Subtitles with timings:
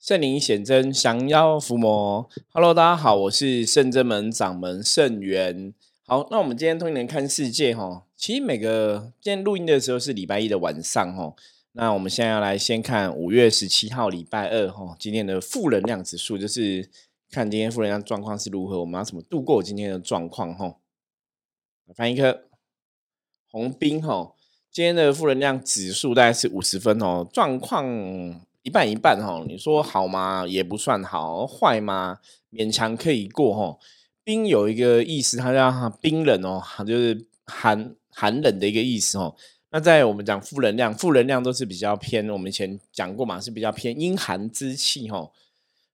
[0.00, 2.30] 圣灵显真，降妖伏魔。
[2.52, 5.74] Hello，大家好，我是圣真门掌门圣元。
[6.06, 11.34] 好，那我们今天通灵人看世界哈，其实每个今天录音的时候是礼拜一的晚上哈。
[11.72, 16.88] 那我们现在要来先看五月十七号礼拜二哈，今天的负能量指数就是
[17.32, 20.76] 看今天负能量状况是如何，我们要怎么度过今天的状况哈。
[21.96, 22.44] 翻一颗
[23.50, 24.32] 红兵哈，
[24.70, 28.46] 今天的负能量指数大概是五十分哦，状况。
[28.68, 30.44] 一半一半哈，你说好吗？
[30.46, 32.18] 也不算好，坏吗？
[32.52, 33.78] 勉强可以过哈。
[34.22, 39.34] 冰有一个意思，它叫冰冷哦，就是寒寒冷的一个意思哦。
[39.70, 45.30] 那在我们讲负能量，负能量都是比较偏，我们以前讲过嘛，是比较偏阴寒之气哈。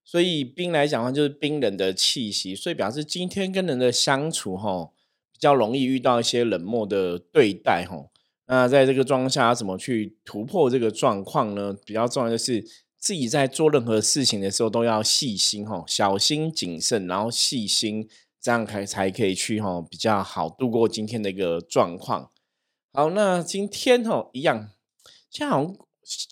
[0.03, 4.89] 所以冰来讲的话，就是冰冷的气息，所以表示今天跟人的相处哈，
[5.31, 8.07] 比较容易遇到一些冷漠的对待哈。
[8.47, 11.75] 那在这个状况下，要怎么去突破这个状况呢？
[11.83, 12.63] 比较重要的是，
[12.99, 18.07] 自己在做任何事情的时候都要细心哈，小心谨慎，然后细心，
[18.39, 22.29] 这样才才可以去哈比较好度过今天的一个状况。
[22.93, 24.69] 好，那今天哈一样，
[25.31, 25.75] 现在好像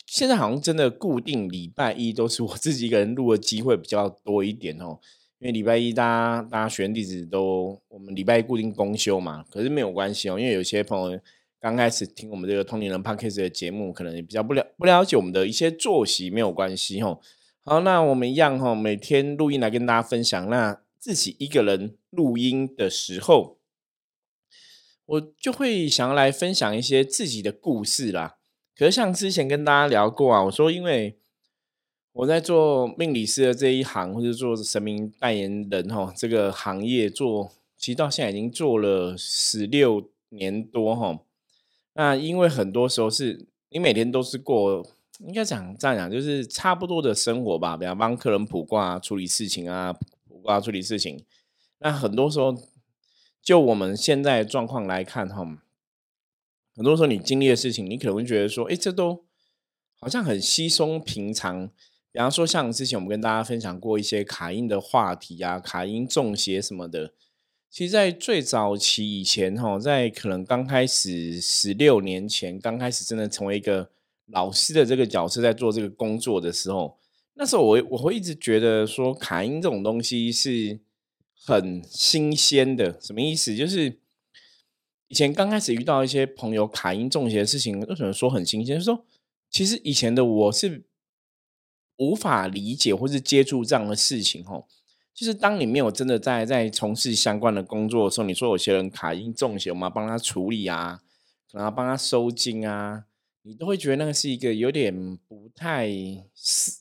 [0.05, 4.99] 现在好像真的固定礼拜一都是我自己一个人录的机会比较多一点哦，
[5.39, 11.19] 因为礼拜一大家大家学员弟子都我们礼拜一固定公休嘛，可是没有关系哦，因为有些朋友。
[11.63, 17.21] 刚开始听我们这个通灵人 podcast 的节目，可能也比较不了不了解我们的一些作息，没有关系吼。
[17.63, 20.49] 好，那我们一样吼，每天录音来跟大家分享。
[20.49, 23.59] 那自己一个人录音的时候，
[25.05, 28.35] 我就会想要来分享一些自己的故事啦。
[28.75, 31.17] 可是像之前跟大家聊过啊，我说因为
[32.11, 41.21] 我在做命理师的这一行，或者做神明代言人哈，这个行业做，其实到现在已经做了十六年多哈。
[41.93, 44.85] 那因为很多时候是你每天都是过，
[45.19, 47.77] 应该讲这样讲，就是差不多的生活吧。
[47.77, 49.93] 比方帮客人卜卦、处理事情啊，
[50.27, 51.23] 卜卦处理事情。
[51.79, 52.55] 那很多时候，
[53.41, 55.45] 就我们现在状况来看哈，
[56.75, 59.23] 很多时候你经历的事情，你可能会觉得说，哎，这都
[59.99, 61.69] 好像很稀松平常。
[62.11, 67.13] 比方说，像之前我们跟大家分享过一些卡因的话题啊，卡因中邪什么的。
[67.73, 73.89] 其实，在最早期以前，哈，在可能刚开始十六年前，刚开始真的成为一个
[74.27, 76.99] 老师的这个角色，在做这个工作的时候，
[77.33, 80.81] 那时候我我会一直觉得说，卡音这种东西是
[81.33, 83.01] 很新鲜的。
[83.01, 83.55] 什么意思？
[83.55, 83.97] 就是
[85.07, 88.75] 以前刚开始遇到一些朋友卡音中邪的事情，为什么说很新鲜？
[88.75, 89.03] 就是说，
[89.49, 90.83] 其实以前的我是
[91.97, 94.63] 无法理解或是接触这样的事情，哈。
[95.13, 101.01] 就是当你没有真的在在从事相关的工作的时候，你说有些人卡因中邪，我们要帮他处理啊，
[101.51, 103.05] 然后帮他收金啊，
[103.43, 105.87] 你都会觉得那个是一个有点不太
[106.33, 106.79] 是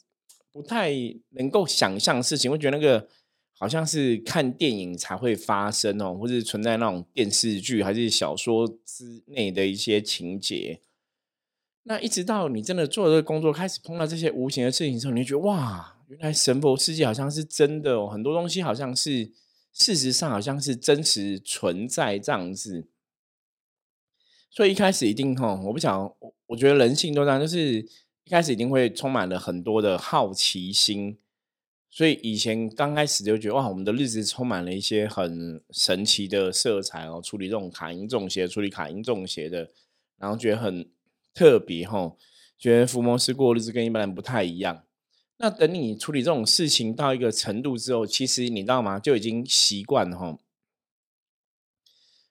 [0.51, 0.93] 不太
[1.31, 3.07] 能够想象的事情，会觉得那个
[3.59, 10.81] 好像是看电影才会发生哦，或者存在那种电视剧还是小说之内的一些情节。
[11.85, 15.99] 那一直到你真的做这个工作，开始碰到这些无形的事情之后，你就觉得哇！
[16.13, 19.33] 原来神佛世界好像是真的哦，很多东西好像是
[19.73, 22.87] 事实上好像是真实存在这样子。
[24.51, 27.79] 所以一开始一定吼，我不想，我我觉得人性都这样，就是
[28.25, 31.17] 一开始一定会充满了很多的好奇心。
[31.89, 39.71] 所以以前刚开始就觉得哇，我们的日子充满了一些很神奇的色彩哦，处理这种卡因中邪，处理卡因中邪的，
[40.19, 40.91] 然后觉得很
[41.33, 42.15] 特别哈，
[42.59, 44.85] 觉得伏魔师过日子跟一般人不太一样。
[45.39, 49.01] 那等你处理这种事情到一个程度之后，其实你知道吗？
[49.01, 50.39] 就已经习惯了哈，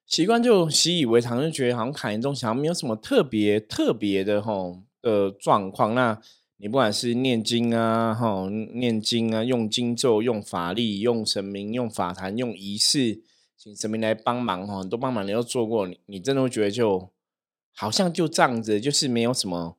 [0.05, 4.53] 习惯就习以为常，就觉得好像卡严重，想要没有什么特别特别的哈
[5.01, 5.93] 的状况。
[5.93, 6.21] 那
[6.55, 13.21] 你不管是念经啊，哈念经啊，用经咒、用法力、用神明、用法坛、用仪式，
[13.57, 17.09] 请神明来帮忙哈，都帮忙，你都做过，你你真的会觉得就
[17.73, 19.75] 好像就这样子，就是没有什么。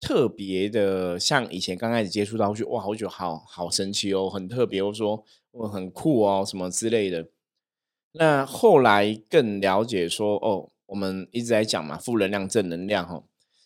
[0.00, 7.28] 特别的，像以前刚开始接触到，我觉得哇好久好好神奇哦，很特别，我说我很酷哦，什么之类的。
[8.12, 13.22] 那后来更了解说，哦，我们一直在讲嘛，负能量、正能量，哈，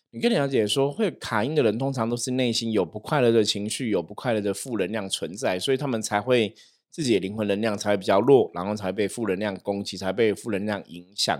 [0.09, 6.53] 你更了解说，会卡音的人通常都是内心有不快乐的情绪，有不快乐的负能量存在，所以他们才会
[6.89, 11.39] 自己的灵魂能量才会比较弱，然后才被负能量攻击，才被负能量影响。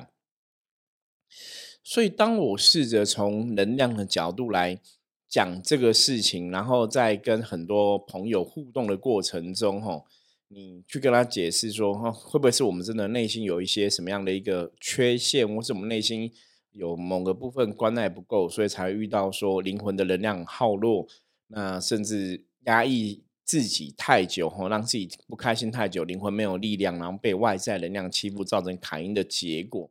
[1.83, 4.79] 所以，当我试着从能量的角度来
[5.27, 10.03] 讲这个事情，然后在跟很多朋友互动的过程中，哈，
[10.49, 16.31] 你去跟他解释说，哈，会不会是我们真的内心有一些什么样的一个缺陷，或是我们内心
[16.73, 21.07] 有某个部分关爱不够，所以才遇到说灵魂的能量耗弱，
[21.47, 29.89] 那甚至压抑自己太久，吼，让自己不开心太久，灵魂没有力量，然后被外在能量欺负，造成卡因的结果。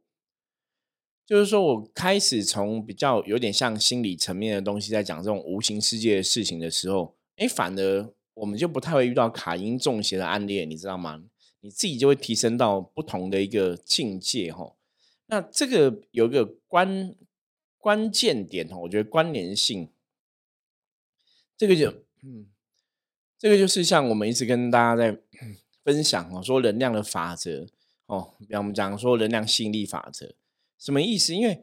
[1.30, 11.22] 就是说我开始从比较有点像心理层面的东西，在讲这种无形世界的事情的时候，哎，反而我们就不太会遇到卡因中邪的案例，你知道吗？
[11.60, 14.76] 你自己就会提升到不同的一个境界，吼。
[15.26, 17.14] 那这个有一个关
[17.78, 19.88] 关键点，哈，我觉得关联性，
[21.56, 21.92] 这个就，
[22.24, 22.48] 嗯。
[23.38, 25.16] 这个就是像我们一直跟大家在
[25.84, 27.68] 分享哦，说能量的法则
[28.06, 30.34] 哦，比方我们讲说能量吸引力法则，
[30.80, 31.34] 什么意思？
[31.34, 31.62] 因为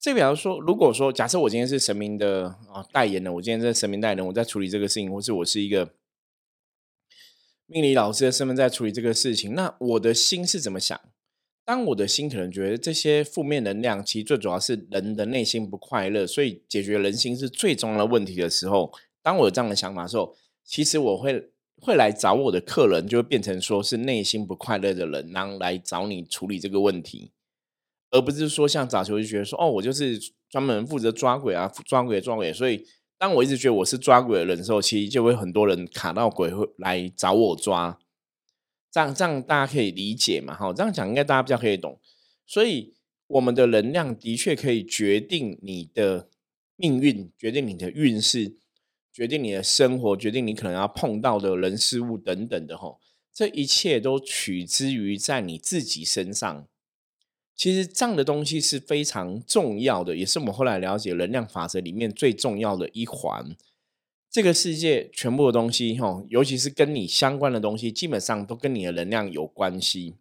[0.00, 5.94] 这比方说，如果说假设我今天是神明的啊代言人，我今天在神明代言人，我在处理这个事情，或是我是一个
[7.66, 10.98] 命理老师的身份在处理这个事情，那我的心是怎么想？
[11.64, 18.92] 当我的心可能觉得这些负面能量，其实最主要是人的内心不快乐，所以解决人心是最重要的问题的时候，
[19.22, 20.34] 当我有这样的想法的时候。
[20.68, 27.30] 其实我会会来找我的客人，就会变成说是内心不快乐的人，然后来找你处理这个问题，
[28.10, 30.18] 而不是说像早期就觉得说哦，我就是
[30.48, 32.52] 专门负责抓鬼啊，抓鬼抓鬼。
[32.52, 32.86] 所以
[33.18, 37.98] 当我一直觉得我是抓鬼的人的时候，其实就会很多人卡到鬼会来找我抓。
[38.90, 40.56] 这样这样大家可以理解嘛？
[40.56, 42.00] 哈，这样讲应该大家比较可以懂。
[42.46, 42.94] 所以
[43.26, 46.28] 我们的能量的确可以决定你的
[46.76, 48.56] 命运，决定你的运势。
[49.12, 53.00] 决定你的生活，决定你可能要碰到的人事物等等的吼，
[53.32, 56.68] 这一切都取之于在你自己身上。
[57.56, 63.56] 其实这样的东西是非常重要的，也是我们后来了解能量法则里面最重要的一环。
[64.30, 70.14] 这个世界全部的东西吼，尤其是跟你相关的东西，基本上都跟你的能量有关系，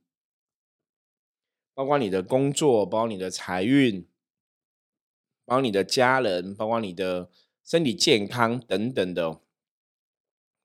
[1.73, 4.07] 包括你的工作，包括你的财运，
[5.43, 7.29] 包括你的家人，包括你的。
[7.67, 9.41] 身体健康等等的，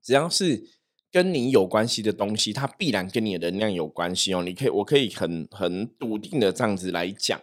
[0.02, 0.69] 只要是
[1.12, 4.42] 跟你有关系的东西，它必然跟你的能量有关系哦。
[4.42, 7.40] 你可以，我可以很很笃定的这样子来讲。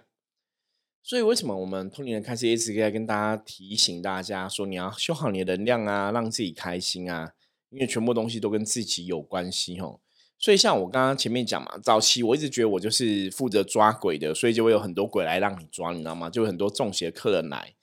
[1.04, 7.32] 所以，为什么我们通灵人开始一直在跟大家提醒大家说，你要修好你的能量啊，让自己开心啊？
[7.70, 10.00] 因为全部东西都跟自己有关系哦。
[10.38, 16.30] 所以，像我刚刚前面讲嘛，早期我一直觉得我就是负责抓鬼的，所以就会有很多鬼来让你抓，你知道吗？
[16.30, 17.74] 就很多中邪客人来。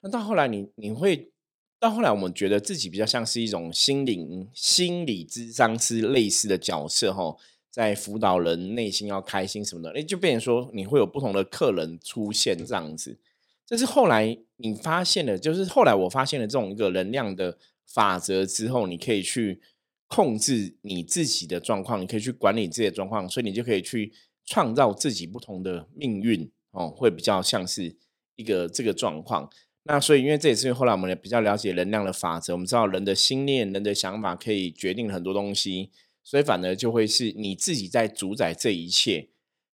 [0.00, 1.32] 那到后来，你你会
[1.80, 7.36] 到后来，我们觉得自己比较像是一种心灵心理智商师类似的角色哈，
[7.70, 13.18] 在辅导人内心要开心什么的，哎，就变成说你会有不同的客人出现这样子。
[13.64, 19.60] 这是后来你发现的，就是后来我发现了这种一个能量的法则之后，你可以去
[20.08, 24.12] 控制你自己的状况，你可以去管理自己的状况，所以你就可以去
[24.44, 27.94] 创造自己不同的命运哦，会比较像是
[28.34, 29.48] 一个这个状况。
[29.90, 35.88] 那所以，因为这也是后来我们比较了解能量的法则，我们知道人的心念、人的想法可以决定很多东西，
[36.22, 39.28] 所以反而就会是你自己在主宰这一切。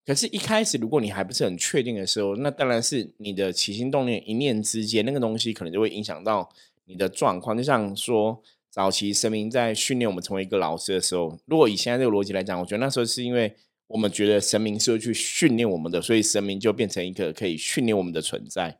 [0.05, 6.47] 可是，一开始如果你还不是很确定的时候，那当然是你的起心动念一念之间，那个东西可能就会影响到
[6.85, 7.57] 你的状况。
[7.57, 13.55] 就像说，早期神明在训练我们成为一个老师的时候，如果以现在这个逻辑来讲，我觉得那时候是因为
[13.87, 18.77] 我们觉得神明是会去训练我们的，所以神明就变成一个可以训练我们的存在。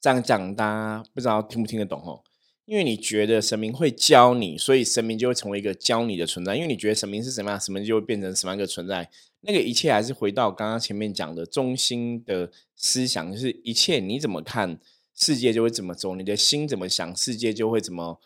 [0.00, 2.22] 这样讲，大家不知道听不听得懂哦？
[2.64, 6.54] 因为你觉得神明会教你，所以神明就会成为一个教你的存在。
[6.54, 9.10] 因为你觉得神明是什么样，神明就会变成什么样一个存在。
[9.40, 14.78] 那个一切还是回到刚刚前面讲的中心的思想，就是一切你怎么看
[15.14, 18.20] 世界就会怎么走，你的心怎么想，世界就会怎么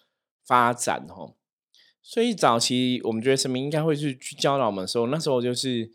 [0.45, 1.35] 发展哦。
[2.03, 5.91] 所以早期我们觉得神明应该会去去教导我们的时候，那时候就是。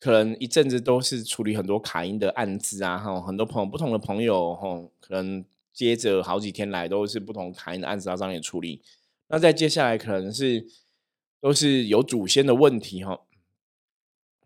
[0.00, 8.80] 可能一阵子都是处理很多卡因的案子啊，哈，很多朋友不同的朋友，哈，可能接着好几天来都是不同卡因的案子要找你处理。
[9.28, 10.66] 那在接下来可能是
[11.38, 13.20] 都是有祖先的问题，哈，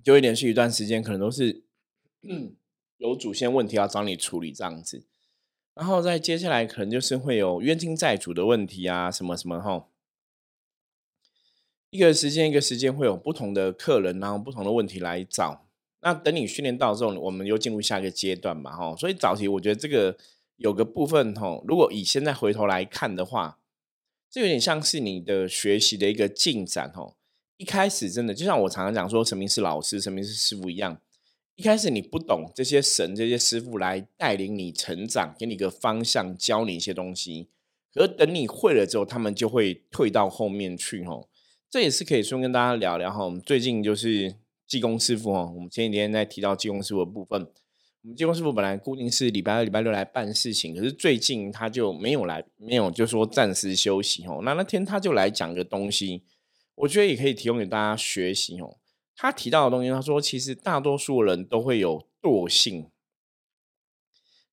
[0.02, 1.62] 就会连续一段时间，可能都是
[2.98, 5.04] 有祖先问题要找你处理这样子。
[5.74, 9.86] 然后在接下来可能就是会有冤亲债主的问题啊，什么什么，哈。
[11.94, 15.64] 一个时间一个时间会有不同的客人，然后不同的问题来找。
[16.00, 18.96] 那等你训练到之后，我们又进入下一个阶段嘛，哈。
[18.96, 20.18] 所以早期我觉得这个
[20.56, 23.60] 有个部分，哈，如果以现在回头来看的话，
[24.28, 27.14] 这有点像是你的学习的一个进展，哈。
[27.58, 31.00] 一开始真的就像我常常讲说，神明是老师，神明是师傅一样。
[31.54, 37.50] 一开始你不懂这些神、这些师傅来带领你成长，给你个方向，教你一些东西。
[37.94, 41.22] 可等你会了之后，他们就会退到后面去，哈。
[41.74, 43.24] 这也是可以说跟大家聊聊哈。
[43.24, 47.42] 我们最近就是济公师傅哈，我们前几天在提到济公师傅的部分，
[48.02, 54.38] 我们金工师傅本来固定是礼拜二、礼拜六来办事情，可是最近他就没有来，没有就说暂时休息哦。
[54.44, 56.22] 那那天他就来讲个东西，
[56.76, 58.78] 我觉得也可以提供给大家学习哦。
[59.16, 62.88] 他提到的东西，他说其实大多数人都会有惰性。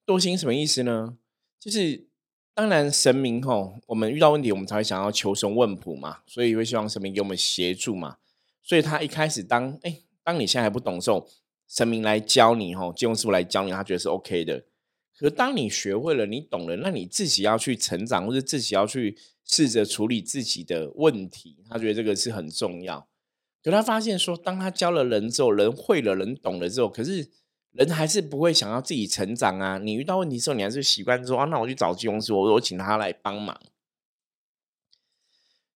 [0.07, 1.19] 惰性什么意思呢？
[1.59, 2.07] 就是
[2.53, 8.17] 当然神明吼，我们遇到问题，我们才会想要求神问卜嘛，所以会希望神明给我们协助嘛。
[8.63, 11.27] 所以他一开始当哎，当你现在还不懂的时候。
[11.67, 14.65] 神明来教你，吼，金融师傅来教你，他觉得是 OK 的。
[15.17, 23.07] 可当你学会了，你懂了，那你自己要去成长，或者自己要去试着处理自己的问题，他觉得这个是很重要。
[23.63, 27.29] 可他发现说，当他教了人之后，人会了，人懂了之后，可是
[27.71, 29.77] 人还是不会想要自己成长啊。
[29.77, 33.59] 你遇到问题时候，你还是习惯说啊，那我去找金融师傅，我请他来帮忙。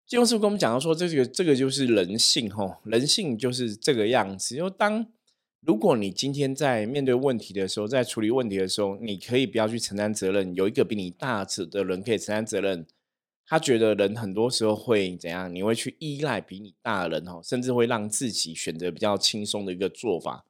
[0.05, 4.55] 金融师跟我们讲到说，这个这个就是人性，吼，人性就是这个样子。
[4.55, 5.07] 就当
[5.61, 12.85] 如果你今天在面对问题的时候，在处理问题的时候，你可以不要去承担责任，有一个比你大的人可以承担责任。
[13.47, 15.53] 他觉得人很多时候会怎样？
[15.53, 20.45] 你会去依赖比你大的人哦，甚至会让自己选择比较轻松的一个做法。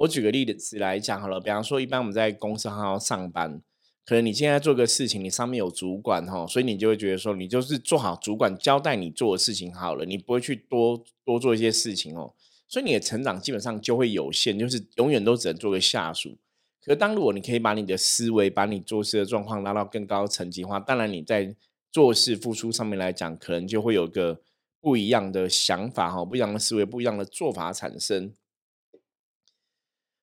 [0.00, 3.60] 我举个例子来讲好了，比方说，一般我们在公司好好上班，
[4.06, 12.32] 可能你现在做个事情，你上面有主管哈，所以你就会觉得说，你就是做好主管交代你做的事情好了，你不会去多多做一些事情哦。
[12.66, 16.38] 所以你的成长基本上就会有限，就是永远都只能做个下属。
[16.82, 21.54] 可当如果你可以把你的思维、把你做事的状况拉到更高层级的话，当然你在
[21.92, 24.40] 做事付出上面来讲，可能就会有个
[24.80, 28.32] 不一样的想法哈，不一样的思维、不一样的做法产生。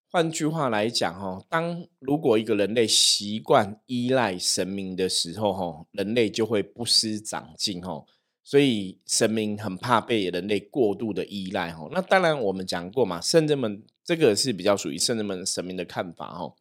[0.09, 8.03] 换句话来讲哈，当如果一个人类习惯依赖神明的时候哈，人类就会不思长进哈。
[8.41, 11.89] 所以神明很怕被人类过度的依赖哈。
[11.91, 16.53] 那当然我们讲过嘛，圣人们这个是比较属于圣人们神明的看法哈。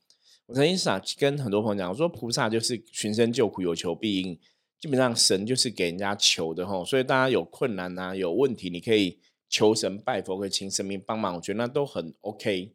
[0.46, 4.36] 我曾经想跟很多朋友讲，我说菩萨就是寻声救苦，有求必应，
[4.80, 6.84] 基本上神就是给人家求的吼。
[6.84, 12.72] 所以大家有困难啊，有问题，你可以求神拜佛，可以请神明帮忙，我觉得那都很 OK。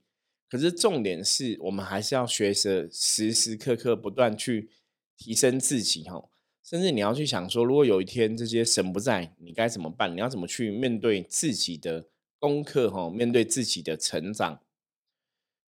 [0.51, 4.69] 可是重点是我们还是要学着时时刻刻不断去
[5.15, 6.27] 提升自己哦。
[6.61, 10.13] 甚至你要去想说，如果有一天这些神不在，你该怎么办？
[10.13, 12.91] 你要怎么去面对自己的功课？
[12.91, 14.59] 哈，面对自己的成长。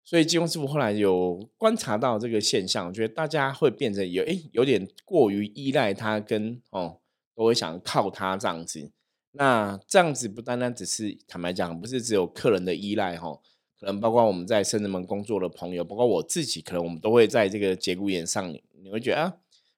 [0.02, 6.98] 所以金庸师傅后来有观察到这个现象，我觉得大家会变成有诶有点过于依赖他，跟哦
[7.36, 8.90] 都会想靠他这样子。
[9.30, 13.40] 那这样子不单单只是坦白讲，不是只有客人的依赖哈，
[13.82, 18.48] 可能包括我们在圣人门工作的朋友，包括我自己，可能我们都会在这个节骨眼上，
[18.80, 19.34] 你会觉得啊。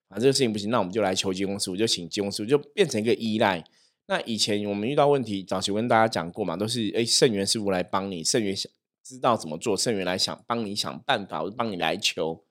[0.09, 3.63] 啊，这个事情不行，那我们就来求金公司，我就请金公司，就变成一个依赖。
[4.05, 8.71] 那以前我们遇到问题，早期跟大家讲过嘛，都是哎圣元师傅来帮你，圣元想
[9.03, 12.45] 知道怎么做，圣元来想帮你想办法，我帮你来求。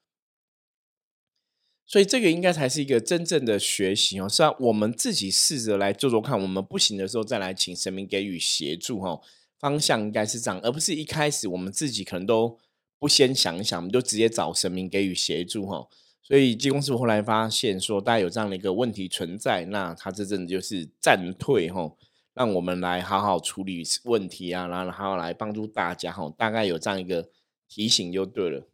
[1.87, 9.21] 所以这个应该才是一个真正的学习哦，是啊，我们自己试着来做做看，我们不行的时候再来请神明给予协助哈。
[9.65, 12.59] 方向应该是这样，而不是一开始我们自己可能都
[12.99, 15.89] 不先想一想，我们就直接找神明给予协助哈。
[16.23, 21.97] 所以，基公司后来发现说，大家有这样的一个问题存在，那他这阵就是暂退吼，
[22.35, 27.31] 让我们来好好处理问题啊，然后好好来帮助大家吼，大概有这样一个
[27.67, 28.69] 提醒就对了。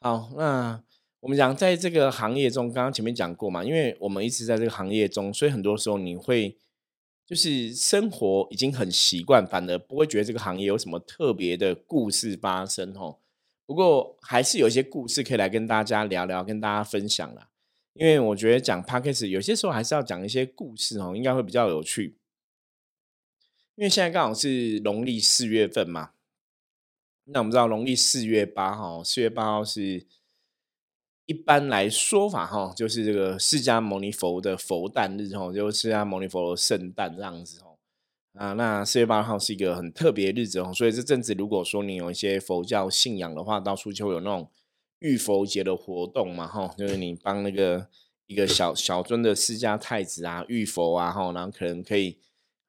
[0.00, 0.82] 好，那
[1.20, 6.56] 我们讲在这个行业中，刚刚前面讲过嘛，因为我们一直在这个行业中，所以很多时候你会
[7.26, 13.18] 就是生活已经很习惯，反而不会觉得这个行业有什么特别的故事发生哦。
[13.66, 17.48] 不过还是有一些故事可以来跟大家聊聊，跟大家分享啦。
[17.94, 22.18] 因为我觉得讲 p o d c a s t 有些时候还是要讲一些故事哦，应该会比较有趣。
[23.76, 26.10] 因为现在刚好是农历四月份嘛，
[27.24, 30.06] 那我们知道农历四月八号，四月八号是
[31.26, 37.78] 一般来说法哈，就是这个释迦牟尼佛的佛诞日哦，就释迦牟尼佛的圣诞这样子哦。
[38.34, 44.50] 啊，那四月八号是一个很特别的日子哦，所以这阵子如果说你有一些佛教信仰的话，到处就有那种
[44.98, 47.86] 浴佛节的活动嘛，哈，就是你帮那个
[48.26, 52.18] 一个小小尊的释迦太子啊浴佛啊，哈，然后可能可以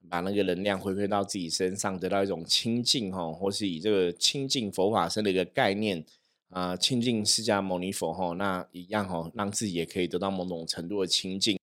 [0.08, 6.06] 把那个能量回馈到自己身上，得到一种清净哈，或是以这个清净佛法身的一个概念
[6.50, 11.60] 啊，清净释迦牟尼佛哈，那一样哈，让自己也可以得到某种程度的清净。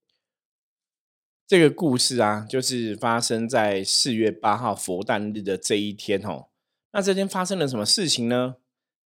[1.47, 6.47] 这个故事啊，就是发生在四月八号佛诞日的这一天哦。
[6.93, 8.57] 那这天发生了什么事情呢？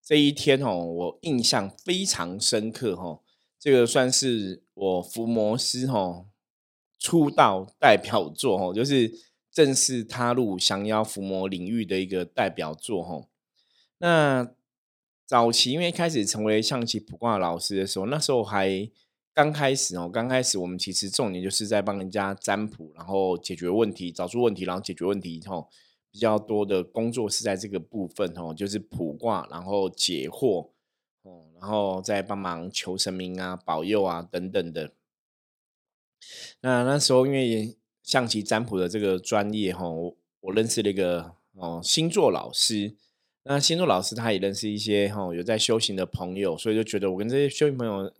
[0.01, 3.21] 这一天哦，我印象非常深刻哦。
[3.59, 6.27] 这个算是我伏魔师哦
[6.97, 9.11] 出道代表作哦，就是
[9.51, 13.27] 正式踏入降妖伏魔领域的一个代表作哦。
[13.97, 14.53] 那
[15.27, 18.89] 早期因为开始成为象棋卜卦老师的时候，那时候还
[19.33, 25.67] 刚开始哦，刚开始我们其实重点就是在帮人家占卜，然后解决问题，找出问题，然后解决问题后，
[26.09, 30.69] 比较多的工作是在这个部分哦，就是卜卦，然后解惑
[31.23, 34.93] 哦，然后再帮忙求神明啊、保佑啊等等的。
[36.61, 42.95] 那那时候因为象棋占卜的这个专业哈，我我认识了一个哦星座老师。
[43.47, 48.11] 那星座老师他也认识一些哈有在修行的朋友，所以就觉得我跟这些修行朋友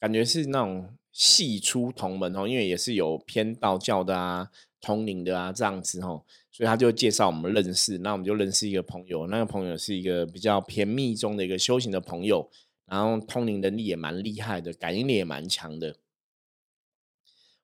[0.00, 4.50] 感觉是那种系出同门哦，因为也是有偏道教的啊、
[4.80, 7.98] 通灵的啊这样子哦，所以他就介绍我们认识。
[7.98, 12.50] 那我们就认识一个朋友，那个朋友是一个比较偏密宗的一个修行的朋友，
[12.86, 15.94] 然后通灵能力也蛮厉害的，感应力也蛮强的。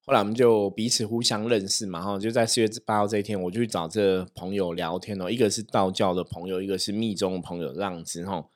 [0.07, 5.31] 后来我们就彼此互相认识嘛，哈，就在四月八号这一天，我就去找这朋友聊天哦。
[5.31, 8.47] 一个是道教的朋友，一个是密宗的朋友，这样子哈。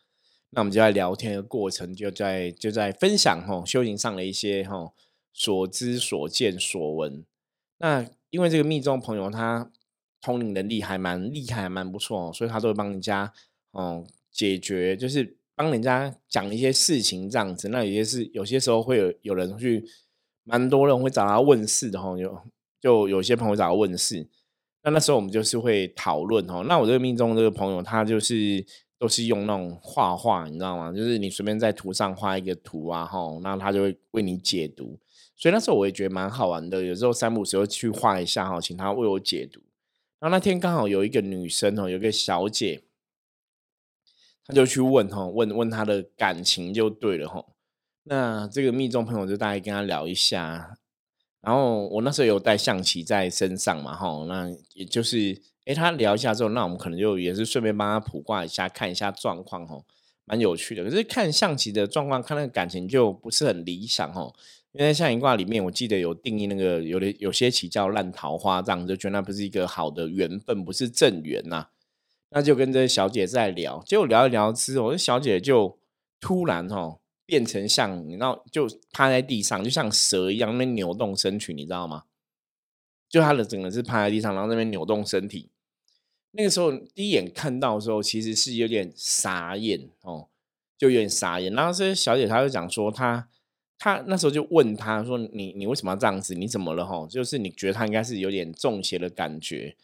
[0.51, 4.93] 那我们就在聊天的过程，就在就在分享哈修行上的一些哈
[5.33, 7.25] 所知所见所闻。
[7.79, 9.71] 那因为这个密宗朋友他
[10.21, 13.33] 通灵能力还蛮厉害，还蛮不错，所以他都会帮人家
[13.71, 17.69] 哦解决，就是帮人家讲一些事情这样子。
[17.69, 19.87] 那有些是有些时候会有有人去。
[20.45, 22.39] 蛮多人会找他问事的哈，有
[22.81, 24.29] 就有些朋友找他问事，
[24.83, 26.63] 那那时候我们就是会讨论哈。
[26.69, 28.65] 那我这个命中这个朋友，他就是
[28.99, 30.93] 都是用那种画画，你知道吗？
[30.93, 34.99] 就是你随便在图上画一个图啊，哈，那他就会为你解读。
[35.37, 39.61] 所以那时候我也觉得蛮好玩的，有时候三五时候去画一下哈，请他为我解读。
[40.21, 42.83] 然后那天刚好有一个女生哦，有个小姐，
[44.47, 47.45] 她就去问哈，问问她的感情就对了哈。
[48.07, 50.77] 那这个密宗朋友就大概跟他聊一下，
[51.41, 59.83] 然后我那时候有带象棋在身上嘛，哈，那也就是，哎，他聊一下之后，那我们可能就也是顺便帮他卜卦一下，看一下状况，哈，
[60.27, 60.85] 蛮有趣的。
[60.85, 64.31] 可是看象棋的状况，看那个感情就不是很理想，哈，
[64.73, 71.69] 因为象棋卦里面我记得有定义那个有的有些棋叫烂桃花，这样就觉得那不是一个好的缘分，不是正缘呐。
[72.31, 75.79] 那就跟这小姐在聊，结果聊一聊之后，这小姐就
[76.21, 76.99] 突然，哈。
[77.27, 82.05] 变成像你知道，就趴在地上，就像蛇一样，那扭动身躯，你知道吗？
[83.09, 85.51] 就他的整个是趴在地上，然后那边扭动身体。
[86.33, 90.29] 那个时候第一眼看到的时候，其实是有点傻眼哦，
[90.77, 91.53] 就有点傻眼。
[91.53, 93.29] 然后这小姐她就讲说，她
[93.79, 96.35] 她那时候就问她说：“你你为什么要这样子？
[96.35, 96.85] 你怎么了？
[96.85, 99.77] 哈，就是你觉得他应该是有点中邪的感觉。”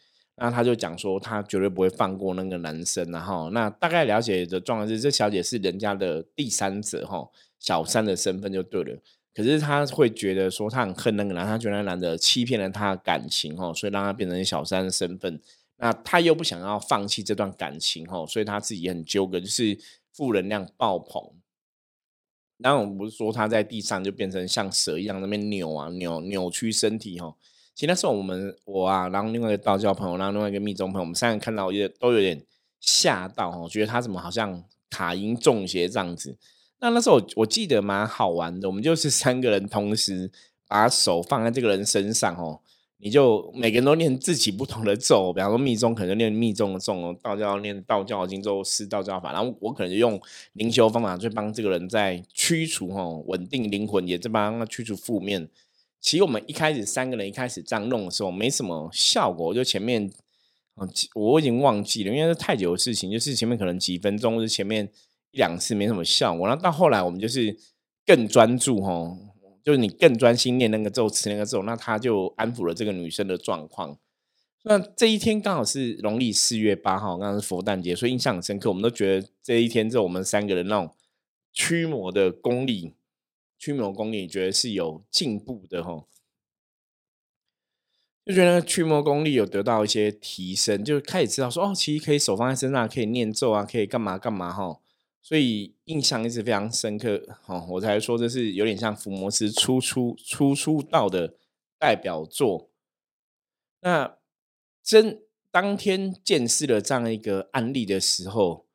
[0.43, 8.97] 那他就讲说，他绝对不会放过那个男生，然后那大概了解的状况是，这小姐是人家的第三者，哈，小三的身份就对了。
[9.35, 15.39] 可是他会觉得说，他很恨那个男，他觉得那男的欺骗了他的感情，哈，所以让他变成小三的身份。
[15.77, 19.77] 那他又不想要放弃这段感情，哈，所以他自己很纠葛，就是
[20.11, 21.21] 负能量爆棚。
[22.57, 27.35] 然后我们不是说他在地上就变成像蛇一样那边扭啊扭扭曲身体，哈。
[27.73, 32.43] 其实那时候我们我啊，然后另外一个道教朋友，然后另外一个密宗朋友，我们三个看到也都有点
[32.79, 36.37] 吓到哦，觉得他怎么好像卡音中邪这样子。
[36.79, 40.29] 那那时候我记得蛮好玩的，我们就是三个人同时
[40.67, 42.59] 把手放在这个人身上哦，
[42.97, 50.19] 你就每个人都念自己不同的咒，比方说密宗可能念密宗的咒，道教念道教的经咒是道教法，然后我可能就用
[50.53, 55.47] 灵修方法去帮这个人在驱除哦，稳定灵魂，也在帮他驱除负面。
[56.01, 59.53] 其实我们一开始三个人一开始这样弄的时候，没什么效果。
[59.53, 60.11] 就前面
[60.75, 64.89] 嗯，我已经忘记了，因为是太久的事情，就是前面可能几分钟，是前面
[65.31, 66.47] 一两次没什么效果。
[66.47, 67.55] 然后到后来，我们就是
[68.05, 69.15] 更专注，哈，
[69.63, 73.97] 就是你更专心念那个咒词，那个咒，那他就安抚了这个女生的状况。
[74.63, 78.69] 那这一天刚好是农历四月八号，刚好是佛诞节，所以印象很深刻。
[78.69, 80.95] 我们都觉得这一天，就我们三个人那种
[81.51, 82.93] 驱魔的功力。
[83.61, 86.07] 驱魔功力你觉得是有进步的哈，
[88.25, 94.81] 就觉得驱魔功力有得到一些提升，就开始知道说哦，其实可以手放在身上，可以念咒啊，可以干嘛干嘛哈，
[95.21, 97.63] 所以印象一直非常深刻哈。
[97.69, 101.35] 我才说这是有点像伏魔师初出初出道的
[101.77, 102.71] 代表作。
[103.81, 104.17] 那
[104.81, 105.21] 真
[105.51, 108.65] 当天见识了这样一个案例的时候。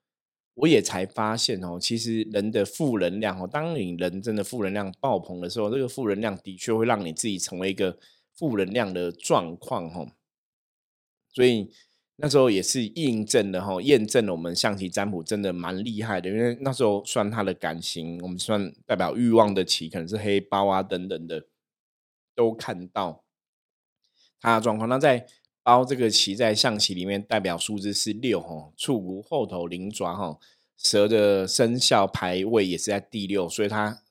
[0.56, 7.98] 我也才发现哦，其实人的负能量哦，当你人真的负能量爆棚的时候，这个负能量的确会让你自己成为一个
[8.34, 10.12] 负能量的状况哦。
[11.28, 11.70] 所以
[12.16, 21.46] 那时候也是印证了哈，验证了我们象棋占卜真的蛮厉害的，因为那时候算他的感情，我们算代表欲望的棋，可能是黑包啊等等的，
[22.34, 23.22] 都看到
[24.40, 24.88] 他的状况。
[24.88, 25.26] 那在
[25.66, 30.38] 包这个棋在象棋里面代表数字是六哈，触骨后头灵爪哈，
[30.76, 34.04] 蛇的生肖排位也是在第六，所以它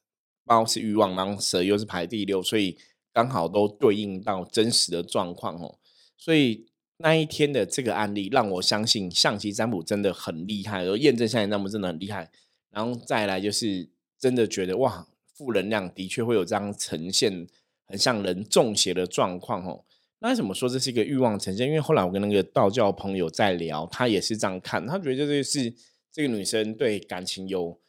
[0.43, 2.77] 猫是欲望，然后蛇又是排第六，所以
[3.13, 5.79] 刚好都对应到真实的状况哦。
[6.17, 6.65] 所以
[6.97, 12.29] 那一天的这个案例让我相信象棋占卜真的很厉害，而验证象棋占卜真的很厉害。
[12.69, 13.87] 然后再来就是
[14.19, 17.47] 真的觉得哇，负能量的确会有这样呈现，
[17.85, 19.84] 很像人中邪的状况哦。
[20.19, 21.67] 那为什么说这是一个欲望呈现？
[21.67, 25.73] 因为后来我跟那个道教朋友在聊，他也是这样看，他觉得这是
[26.11, 27.79] 这个女生对感情有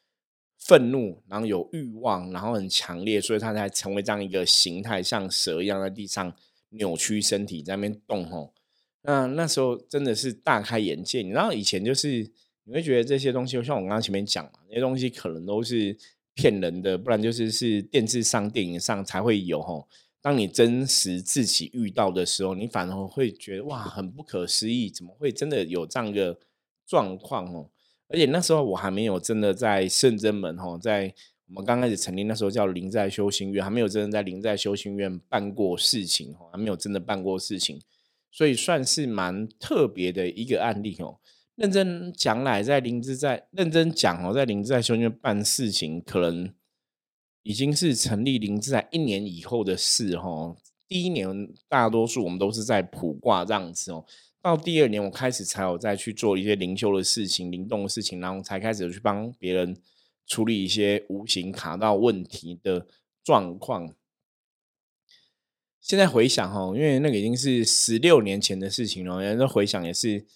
[0.59, 6.35] 愤怒，然后有欲望，然后很强烈，所以她才成为这样一个形态，像蛇一样在地上
[6.71, 8.53] 扭曲身体在那边动吼。
[9.03, 12.29] 那那时候真的是大开眼界，你知道以前就是
[12.65, 15.97] 你会觉得这些东西，像我刚刚前面讲嘛，那些东西可能都是
[16.35, 19.89] 骗人的，不然就是是电视上、电影上才会有吼。
[20.27, 26.37] 当你真实自己遇到的时候，你反而会觉得哇，很不可思议，怎么会真的有这样一个
[26.85, 27.71] 状况哦？
[28.09, 31.15] 而且那时候我还没有真的在圣真门哦，在
[31.47, 37.81] 我们刚开始成立那时候叫灵在修行院，还没有真的在灵在修行院办过事情哦，还没有真的办过事情，
[38.33, 41.21] 所以算是蛮特别的一个案例哦。
[41.55, 46.53] 认真讲来，在灵芝在认真讲哦，在灵芝在修行院办事情，可能。
[47.47, 50.57] 已经是成立灵芝在一年以后的事哈。
[50.89, 54.05] 第一年大多数我们都是在普卦这样子哦。
[54.43, 59.77] 到第二年我开始才有再去做一些灵修的事情、灵动的事情，然后才开始去帮别人
[60.27, 62.89] 处理一些无形卡到问题的
[63.23, 63.95] 状况。
[65.81, 70.27] 现在回想哈，因为那个已经是十六年前的事情了，人家回想也是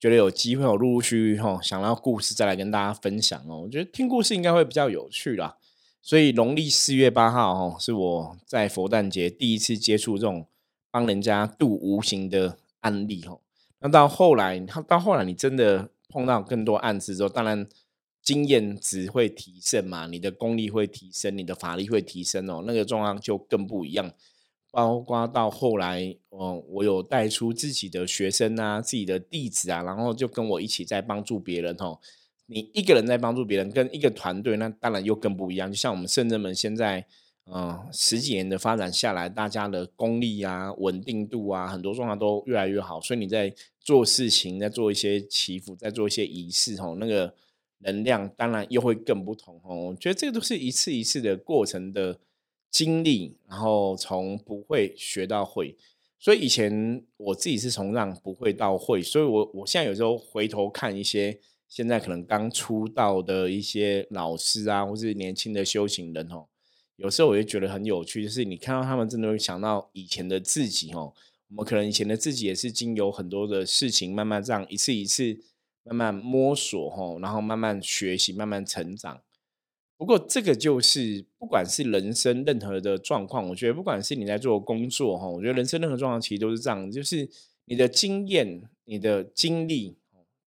[0.00, 3.60] 觉得有机会，我陆陆续续哈想到故事再来跟大家分享哦。
[3.60, 5.58] 我觉得听故事应该会比较有趣啦。
[6.06, 10.46] 所以农历四月八号哦，是我在佛诞节第一次接触这种
[10.88, 13.40] 帮人家度无形的案例哦。
[13.80, 17.66] 那到后来，到后来你真的碰到更多案子之后，当然
[18.22, 24.12] 经验值会提升嘛，你的功力会提升，你的法力会提升哦，那个状况就更不一样。
[24.70, 31.98] 包括到后来，哦，我有带出自己的学生啊，自己的弟子啊，然后就跟我一起在帮助别人哦。
[32.48, 35.68] 你一个人在帮助别人，跟一个团队，那当然又更不一样。
[35.68, 37.04] 就像我们圣人们现在，
[37.46, 43.00] 嗯，十几年的发展下来，大家的功力啊、稳定度啊，很多状况都越来越好。
[43.00, 47.34] 所以你在做事情，在做一些祈福，在做一些仪式，吼，那个
[47.78, 49.58] 能量当然又会更不同。
[49.60, 52.20] 吼，我觉得这个都是一次一次的过程的
[52.70, 55.76] 经历，然后从不会学到会。
[56.20, 61.40] 所以以前我自己是从让不会到会，所以我我现在有时候回头看一些。
[61.68, 66.46] 现在可能刚出道的一些老师啊，或是年轻的修行人哦，
[66.96, 71.12] 有时候我就觉得很有趣，就是你看到他们真的会想到以前的自己哦。
[71.48, 75.38] 我们可能以前的自己也是经由很多的事情，慢慢这样一次一次
[75.84, 79.20] 慢慢摸索哦，然后慢慢学习，慢慢成长。
[79.96, 87.28] 不过这个就是不管是人生任何的状况，我觉得不管是你在做工作哈，我觉得人生任何状况其实都是这样，就是
[87.66, 89.96] 你的经验、你的经历。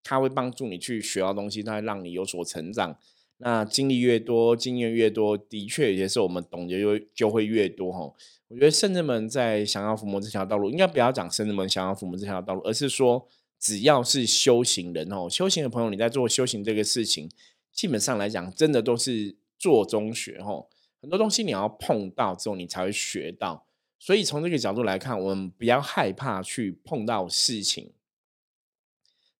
[0.09, 2.97] 它会帮助你去学到东西，它会让你有所成长。
[3.37, 8.11] 那经历越多，经验越多，的确有些时候我们懂得就就会越多哈。
[8.49, 17.29] 我觉得圣人们在想要伏魔这条道路，应该不要讲圣人们想要伏魔这条道路，而是说只要是修行人哦，修行的朋友，你在做修行这个事情，
[17.71, 20.65] 基本上来讲，真的都是做中学哈。
[21.03, 23.67] 很多东西你要碰到之后，你才会学到。
[23.99, 27.93] 所以从这个角度来看，我们不要害怕去碰到事情。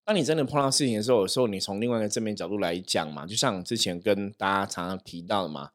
[0.09, 5.69] 当你真的碰到事情的时候，有时候你从另外一个正面角度来讲嘛，就像之前跟大家常常提到的嘛，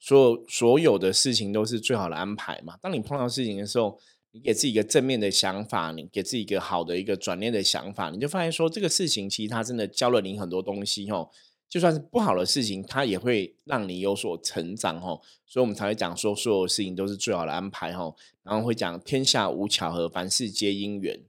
[0.00, 2.76] 所有所有的事情都是最好的安排嘛。
[2.82, 3.96] 当你碰到事情的时候，
[4.32, 11.30] 你给自己一个正面的想法，你给自己一个好的一个转念的想法，你就发现说这个事情其实它真的教了你很多东西哦。
[11.68, 15.20] 就算是不好的事情，它也会让你有所成长哦。
[15.46, 18.16] 所以我们才会讲说所有事情都是最好的安排哦。
[18.42, 21.20] 然后会讲天下无巧合，凡事皆因缘。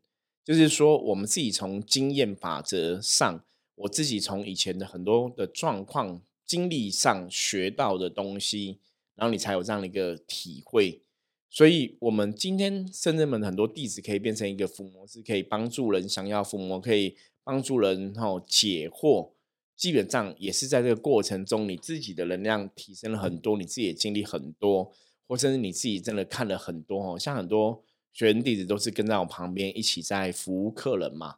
[0.47, 3.43] 就是说，我们自己从经验法则上，
[3.75, 8.79] 我自己从以前的很多的状况经历上学到的东西，
[9.15, 11.01] 然后你才有这样的一个体会。
[11.49, 19.31] 所以，我们今天圣人们很多弟子可以变成一个伏魔师，可以帮助人想要伏魔，可以帮助人后解惑。
[19.75, 24.93] 基本上也是在这个过程中，你自己的能量提升了很多，你自己也经历很多，
[25.27, 27.83] 或甚至你自己真的看了很多哦，像很多。
[28.13, 31.36] 学员弟子都是跟在我旁边一起在服务客人嘛。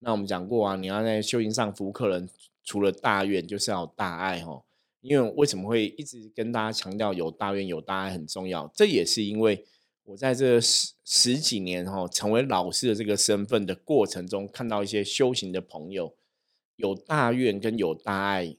[0.00, 2.28] 那我们讲过啊，你要在修行上服务客人，
[2.64, 4.62] 除了大愿，就是要大爱哦。
[5.02, 8.70] 因为为什么会一直跟大家强调有大愿、有大爱很重要？
[8.74, 9.64] 这也是因为
[10.04, 16.14] 我在这十十几年哈，成为老师的这个身份的过程中，看到一些修行的朋友，
[16.76, 18.56] 有大愿跟有大爱，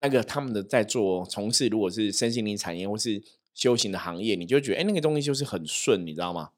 [0.00, 6.50] 那个他们的在做从事，如果是身心灵产业或是修行的行业，你就觉得哎，那个东西就是很顺，你知道吗？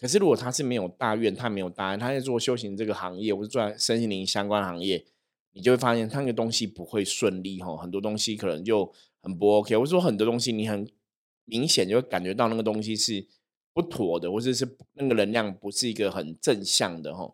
[0.00, 5.04] 可是如果他是没有大愿，他没有大爱，他在做修行这个行业或者做身心灵相关行业，
[5.52, 10.88] 你就会发现他那个东西不会顺利哈，很多东西可能就很不 OK，或者说很多东西你很
[11.44, 13.26] 明显就会感觉到那个东西是。
[13.72, 17.32] 不妥的，或者是那个能量不是一个很正向的哈，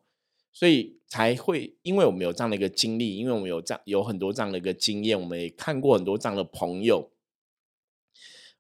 [0.53, 7.11] 所以才会因为我们有这样的一个经历，因为我们有这样有很多这样的一个经验，我们也看过很多这样的朋友，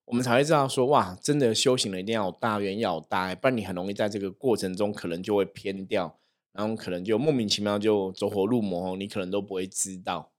[0.06, 6.18] 我们才会知道说哇，真的修行了一定要有大愿，要有大爱，不然你很容易在这个过程中可能就会偏掉，
[6.52, 10.30] 然后可能就莫名其妙就走火入魔，你可能都不会知道。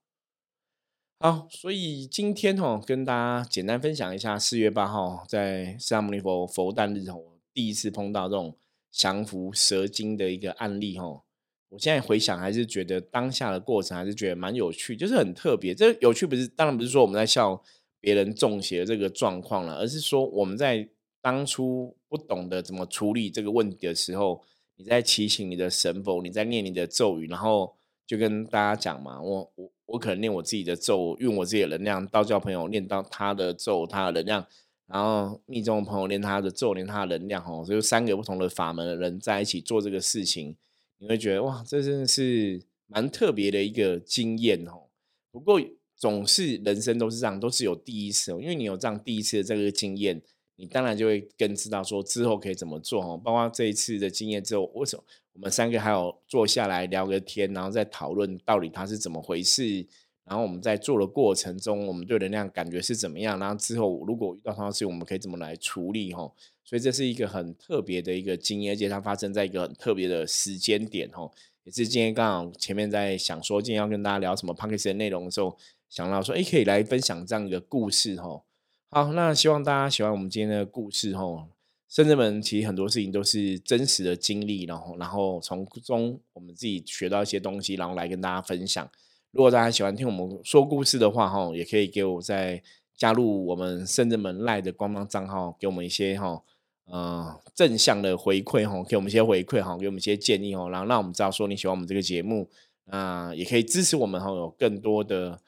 [1.20, 7.20] 好，所以今天哦，跟大家简单分享一下四月八号在释迦牟尼佛佛诞日哦，
[7.52, 8.56] 第一次碰到这种
[8.90, 11.22] 降服蛇精的一个案例哦。
[11.70, 15.74] 我现在回想，还是觉得当下的过程还是觉得蛮有趣，就是很特别。
[15.74, 17.62] 这有趣不是当然不是说我们在笑
[18.00, 20.88] 别人中邪这个状况了，而是说我们在
[21.20, 24.42] 当初不懂得怎么处理这个问题的时候，
[24.76, 27.74] 你在提醒你的神佛，你在念你的咒语，然后
[28.06, 29.70] 就跟大家讲嘛，我我。
[29.88, 34.42] 我可能念我自己的咒，用我自己的能量；道教朋友念到他的咒，他的能量；
[34.86, 37.42] 然后密宗的朋友念他的咒，念他的能量。
[37.46, 40.54] 哦，就三个不同的法门的人在一起做这个事情，
[40.98, 44.88] 你会觉得哇，这真的是蛮特别的一个经验哦。
[45.32, 45.58] 不过
[45.98, 48.30] 总是人生都是这样，都是有第一次。
[48.32, 50.22] 因为你有这样第一次的这个经验，
[50.56, 53.20] 你当然就会更知道说之后可以怎么做哦。
[53.22, 55.02] 包括这一次的经验之后，为什么？
[55.34, 59.86] 我们三个还有坐下来聊个天，然后再讨论到底它是怎么回事。
[60.24, 63.38] 然后我们在做的过程中，我们对能量感觉是怎么样？
[63.38, 66.12] 然后之后如果遇到同样事情，我们可以怎么来处理？
[66.12, 66.30] 哈，
[66.64, 71.08] 所以这是一个很特别的一个经验，而且它发生在一个很特别的时间点。
[71.10, 71.30] 哈，
[71.64, 75.56] 也是今天刚好前面在想说今天要跟大家聊什么 p o c k e t 的内容的时候，
[75.88, 78.16] 想到说，哎，可以来分享这样一个故事。
[78.16, 78.42] 哈，
[78.90, 81.16] 好，那希望大家喜欢我们今天的故事。
[81.16, 81.48] 哈。
[81.88, 88.86] 甚至们其实很多事情都是真实的经历，然后然后从中我们自己学到一些东西，然后来跟大家分享。
[89.30, 92.62] 如果大家喜欢听我们说故事的话，哈，也可以给我在
[92.94, 96.42] 加入我们甚至门赖的官方账号，给我们一些哈
[96.84, 102.46] 呃正向的回馈哈，给我们一些回馈哈，给我们一些建议哦，然后让我们知道说你喜欢我们这个节目，
[102.84, 105.40] 那也可以支持我们哈，有更多的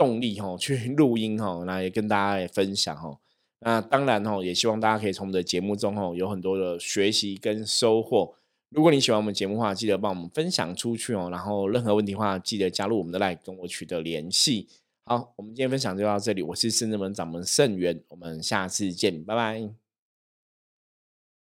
[0.00, 3.14] 动力哈， 去录音哈，那也跟大家来分享哈。
[3.60, 8.34] 那当然哦，也希望大家可以从我们的节目中哦有很多的学习跟收获。
[8.70, 11.28] 如果你喜欢我们节目的话，记得帮我们分享出去哦。
[11.30, 14.66] 然后任何问题的话，记得加入我们的 LINE 跟我取得联系。
[15.04, 19.79] 好，我们今天分享就到这里，我是圣智门掌门盛元，我们下次见，拜拜。